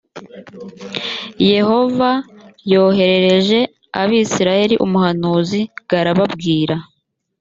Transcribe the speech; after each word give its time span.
yehova 1.51 2.11
yoherereje 2.71 3.59
abisirayeli 4.01 4.75
umuhanuzi 4.85 5.59
g 5.87 5.89
arababwira 5.99 6.75